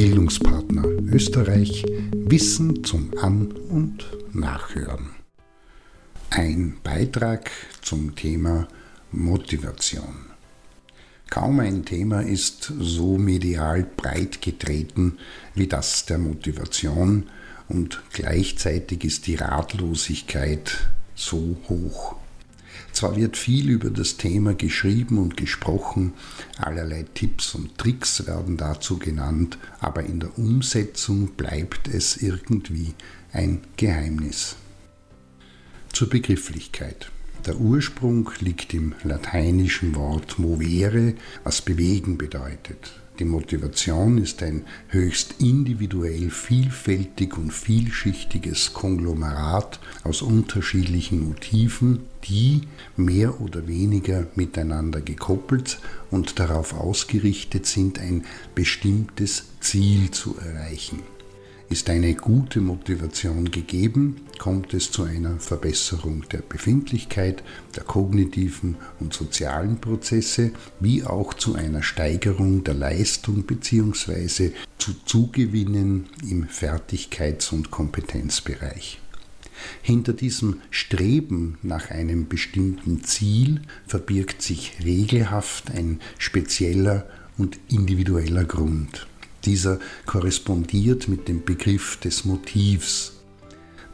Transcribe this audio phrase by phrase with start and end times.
[0.00, 1.84] Bildungspartner Österreich
[2.14, 5.10] Wissen zum An- und Nachhören.
[6.30, 7.50] Ein Beitrag
[7.82, 8.66] zum Thema
[9.12, 10.30] Motivation.
[11.28, 15.18] Kaum ein Thema ist so medial breit getreten
[15.54, 17.28] wie das der Motivation
[17.68, 20.78] und gleichzeitig ist die Ratlosigkeit
[21.14, 22.16] so hoch.
[22.92, 26.12] Zwar wird viel über das Thema geschrieben und gesprochen,
[26.58, 32.94] allerlei Tipps und Tricks werden dazu genannt, aber in der Umsetzung bleibt es irgendwie
[33.32, 34.56] ein Geheimnis.
[35.92, 37.10] Zur Begrifflichkeit.
[37.46, 42.92] Der Ursprung liegt im lateinischen Wort movere, was bewegen bedeutet.
[43.20, 52.62] Die Motivation ist ein höchst individuell, vielfältig und vielschichtiges Konglomerat aus unterschiedlichen Motiven, die
[52.96, 58.24] mehr oder weniger miteinander gekoppelt und darauf ausgerichtet sind, ein
[58.54, 61.00] bestimmtes Ziel zu erreichen.
[61.70, 67.44] Ist eine gute Motivation gegeben, kommt es zu einer Verbesserung der Befindlichkeit,
[67.76, 74.50] der kognitiven und sozialen Prozesse, wie auch zu einer Steigerung der Leistung bzw.
[74.78, 78.98] zu Zugewinnen im Fertigkeits- und Kompetenzbereich.
[79.80, 89.06] Hinter diesem Streben nach einem bestimmten Ziel verbirgt sich regelhaft ein spezieller und individueller Grund.
[89.44, 93.12] Dieser korrespondiert mit dem Begriff des Motivs.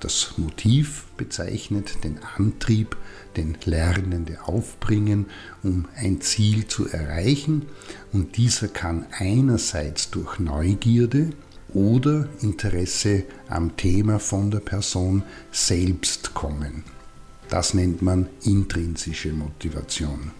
[0.00, 2.96] Das Motiv bezeichnet den Antrieb,
[3.36, 5.26] den Lernende aufbringen,
[5.62, 7.66] um ein Ziel zu erreichen,
[8.12, 11.30] und dieser kann einerseits durch Neugierde
[11.72, 16.84] oder Interesse am Thema von der Person selbst kommen.
[17.48, 20.32] Das nennt man intrinsische Motivation.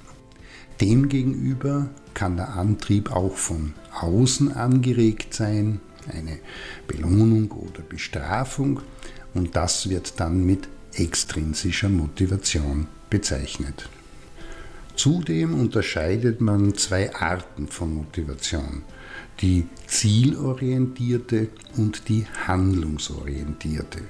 [0.80, 5.80] Demgegenüber kann der Antrieb auch von außen angeregt sein,
[6.12, 6.38] eine
[6.86, 8.80] Belohnung oder Bestrafung,
[9.34, 13.88] und das wird dann mit extrinsischer Motivation bezeichnet.
[14.96, 18.82] Zudem unterscheidet man zwei Arten von Motivation,
[19.40, 24.00] die zielorientierte und die handlungsorientierte.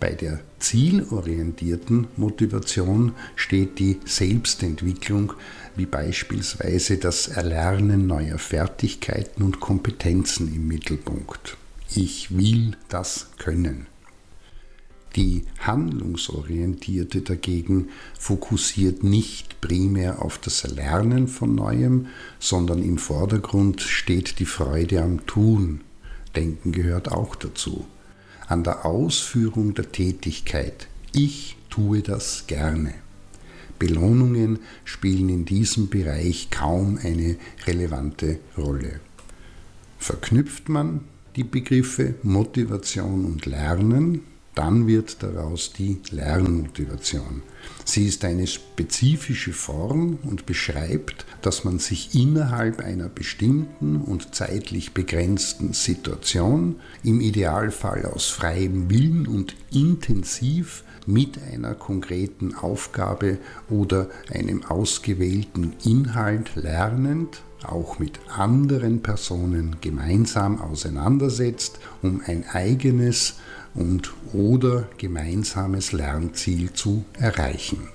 [0.00, 5.32] Bei der zielorientierten Motivation steht die Selbstentwicklung
[5.76, 11.56] wie beispielsweise das Erlernen neuer Fertigkeiten und Kompetenzen im Mittelpunkt.
[11.94, 13.86] Ich will das können.
[15.16, 22.08] Die handlungsorientierte dagegen fokussiert nicht primär auf das Erlernen von Neuem,
[22.40, 25.82] sondern im Vordergrund steht die Freude am Tun.
[26.34, 27.86] Denken gehört auch dazu.
[28.46, 30.88] An der Ausführung der Tätigkeit.
[31.12, 32.94] Ich tue das gerne.
[33.78, 39.00] Belohnungen spielen in diesem Bereich kaum eine relevante Rolle.
[39.98, 41.00] Verknüpft man
[41.36, 44.20] die Begriffe Motivation und Lernen,
[44.54, 47.42] dann wird daraus die Lernmotivation.
[47.84, 54.92] Sie ist eine spezifische Form und beschreibt, dass man sich innerhalb einer bestimmten und zeitlich
[54.92, 63.38] begrenzten Situation, im Idealfall aus freiem Willen und intensiv mit einer konkreten Aufgabe
[63.68, 73.34] oder einem ausgewählten Inhalt lernend, auch mit anderen Personen gemeinsam auseinandersetzt, um ein eigenes
[73.74, 77.88] und oder gemeinsames Lernziel zu erreichen.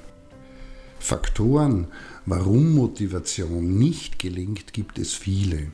[0.99, 1.87] Faktoren,
[2.25, 5.67] warum Motivation nicht gelingt, gibt es viele.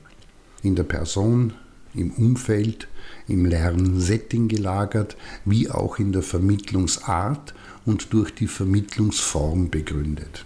[0.62, 1.54] In der Person,
[1.96, 2.88] im Umfeld,
[3.28, 7.56] im Lernsetting gelagert, wie auch in der Vermittlungsart
[7.86, 10.46] und durch die Vermittlungsform begründet.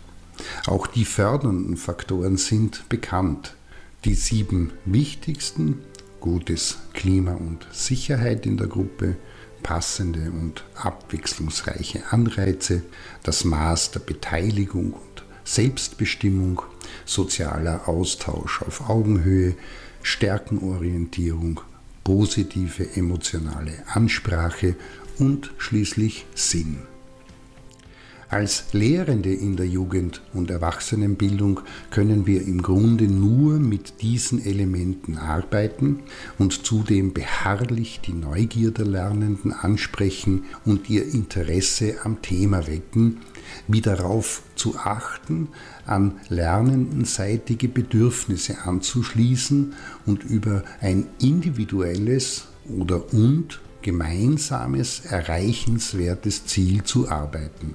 [0.66, 3.56] Auch die fördernden Faktoren sind bekannt.
[4.06, 5.80] Die sieben wichtigsten,
[6.22, 9.18] gutes Klima und Sicherheit in der Gruppe,
[9.64, 12.84] passende und abwechslungsreiche Anreize,
[13.24, 16.62] das Maß der Beteiligung und Selbstbestimmung,
[17.06, 19.56] sozialer Austausch auf Augenhöhe,
[20.02, 21.62] Stärkenorientierung,
[22.04, 24.76] positive emotionale Ansprache
[25.18, 26.80] und schließlich Sinn.
[28.32, 35.18] Als Lehrende in der Jugend- und Erwachsenenbildung können wir im Grunde nur mit diesen Elementen
[35.18, 36.02] arbeiten
[36.38, 43.18] und zudem beharrlich die Neugier der Lernenden ansprechen und ihr Interesse am Thema wecken,
[43.68, 45.48] wie darauf zu achten,
[45.88, 49.74] an lernendenseitige Bedürfnisse anzuschließen
[50.06, 52.46] und über ein individuelles
[52.78, 57.74] oder und gemeinsames erreichenswertes Ziel zu arbeiten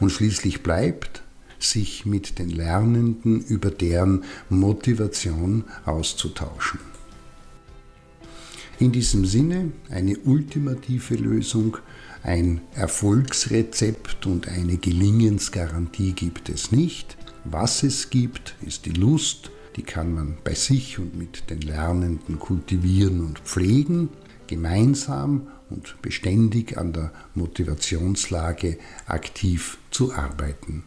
[0.00, 1.22] und schließlich bleibt,
[1.58, 6.80] sich mit den Lernenden über deren Motivation auszutauschen.
[8.78, 11.78] In diesem Sinne eine ultimative Lösung,
[12.22, 17.16] ein Erfolgsrezept und eine Gelingensgarantie gibt es nicht.
[17.44, 22.38] Was es gibt, ist die Lust, die kann man bei sich und mit den Lernenden
[22.38, 24.10] kultivieren und pflegen,
[24.46, 30.84] gemeinsam und beständig an der Motivationslage aktiv zu arbeiten.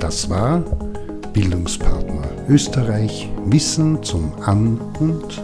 [0.00, 0.60] Das war
[1.32, 5.42] Bildungspartner Österreich Wissen zum An- und